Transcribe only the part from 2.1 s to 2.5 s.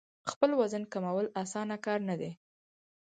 دی.